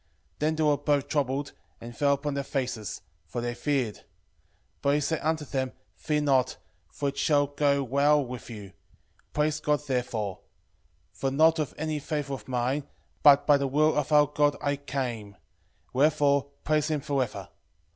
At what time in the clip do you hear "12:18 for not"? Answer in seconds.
11.13-11.59